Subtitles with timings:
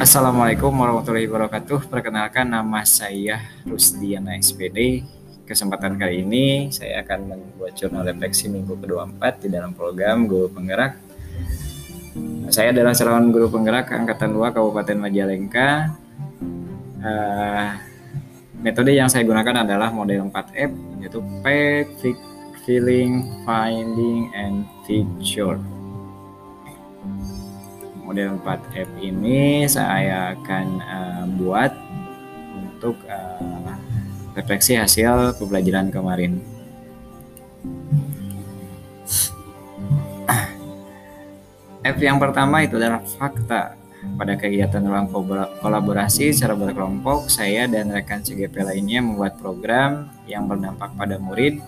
[0.00, 1.92] Assalamualaikum warahmatullahi wabarakatuh.
[1.92, 3.36] Perkenalkan nama saya
[3.68, 5.04] Rusdiana SPD.
[5.44, 10.96] Kesempatan kali ini saya akan membuat jurnal refleksi minggu ke-24 di dalam program Guru Penggerak.
[12.48, 15.92] Saya adalah calon guru penggerak Angkatan 2 Kabupaten Majalengka.
[17.04, 17.76] Uh,
[18.56, 20.70] metode yang saya gunakan adalah model 4F
[21.04, 21.92] yaitu Pet,
[22.64, 25.60] Feeling, Finding, and Feature
[28.10, 31.70] model 4F ini saya akan uh, buat
[32.58, 33.70] untuk uh,
[34.34, 36.42] refleksi hasil pembelajaran kemarin.
[41.86, 43.78] F yang pertama itu adalah fakta.
[44.00, 45.12] Pada kegiatan ruang
[45.60, 51.60] kolaborasi secara berkelompok, saya dan rekan CGP lainnya membuat program yang berdampak pada murid.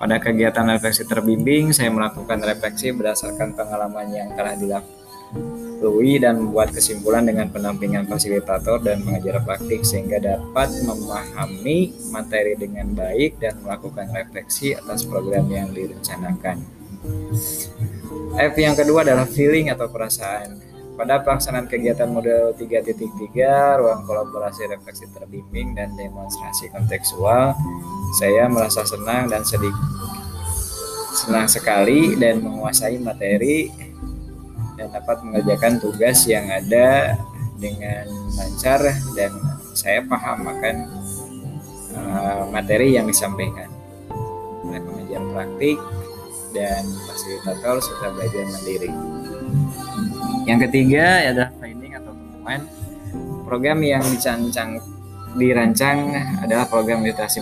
[0.00, 5.01] Pada kegiatan refleksi terbimbing, saya melakukan refleksi berdasarkan pengalaman yang telah dilakukan
[5.82, 12.94] Lui dan membuat kesimpulan dengan penampingan fasilitator dan pengajar praktik sehingga dapat memahami materi dengan
[12.94, 16.62] baik dan melakukan refleksi atas program yang direncanakan.
[18.38, 20.62] F yang kedua adalah feeling atau perasaan.
[20.92, 27.56] Pada pelaksanaan kegiatan model 3.3, ruang kolaborasi refleksi terbimbing dan demonstrasi kontekstual,
[28.20, 29.82] saya merasa senang dan sedikit
[31.12, 33.68] senang sekali dan menguasai materi
[34.82, 37.14] dan dapat mengerjakan tugas yang ada
[37.54, 38.02] dengan
[38.34, 38.82] lancar
[39.14, 39.30] dan
[39.70, 40.76] saya paham akan
[41.94, 43.70] uh, materi yang disampaikan
[44.66, 45.78] oleh pengajar praktik
[46.50, 48.90] dan fasilitator serta belajar mandiri.
[50.50, 52.60] Yang ketiga adalah training atau temuan.
[53.46, 54.82] Program yang dicancang
[55.38, 57.38] dirancang adalah program literasi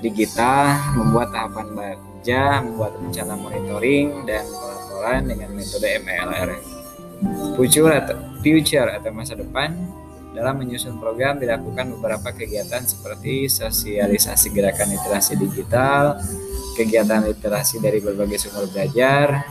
[0.00, 6.50] digital, membuat tahapan baca, membuat rencana monitoring dan pelaporan dengan metode MLR.
[7.56, 9.76] Future atau, future atau masa depan
[10.30, 16.16] dalam menyusun program dilakukan beberapa kegiatan seperti sosialisasi gerakan literasi digital,
[16.78, 19.44] kegiatan literasi dari berbagai sumber belajar,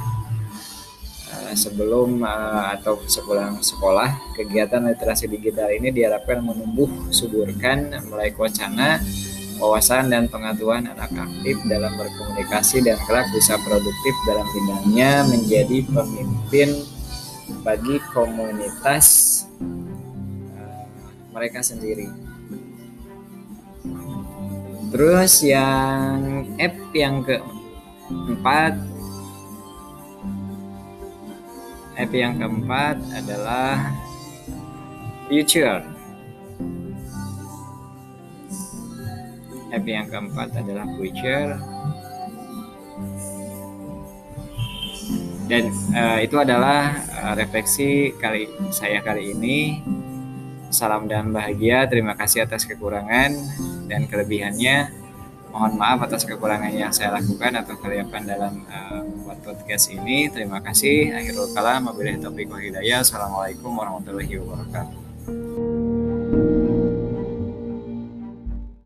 [1.29, 9.03] eh, sebelum eh, atau sepulang sekolah, kegiatan literasi digital ini diharapkan menumbuh suburkan mulai wacana
[9.59, 16.69] wawasan dan pengetahuan anak aktif dalam berkomunikasi dan kelak bisa produktif dalam bidangnya menjadi pemimpin
[17.61, 19.07] bagi komunitas
[20.55, 20.87] uh,
[21.35, 22.07] mereka sendiri.
[24.89, 28.73] Terus yang F yang keempat
[31.99, 33.91] F yang keempat adalah
[35.27, 35.98] future
[39.69, 41.61] F yang keempat adalah future
[45.49, 46.93] dan uh, itu adalah
[47.25, 49.81] uh, refleksi kali saya kali ini.
[50.69, 51.89] Salam dan bahagia.
[51.89, 53.33] Terima kasih atas kekurangan
[53.89, 54.93] dan kelebihannya.
[55.49, 59.01] Mohon maaf atas kekurangan yang saya lakukan atau kelihapan dalam uh,
[59.41, 60.29] podcast ini.
[60.29, 61.17] Terima kasih.
[61.17, 61.89] Akhirul kalam.
[61.89, 63.01] Wabillahi taufiq hidayah.
[63.01, 66.58] Assalamualaikum warahmatullahi wabarakatuh